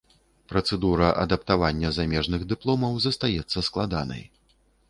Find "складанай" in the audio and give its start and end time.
3.69-4.27